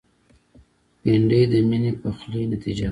بېنډۍ 1.03 1.41
د 1.51 1.53
میني 1.69 1.91
پخلي 2.01 2.41
نتیجه 2.53 2.73
ده 2.75 2.79